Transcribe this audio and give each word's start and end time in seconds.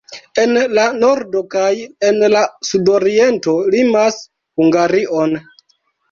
En 0.43 0.53
la 0.75 0.83
nordo 1.01 1.41
kaj 1.55 1.67
en 2.07 2.15
la 2.35 2.41
sudoriento 2.69 3.53
limas 3.75 4.17
Hungarion. 4.63 5.37